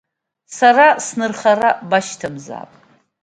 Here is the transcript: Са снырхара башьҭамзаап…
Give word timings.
Са 0.55 0.89
снырхара 1.05 1.69
башьҭамзаап… 1.89 2.71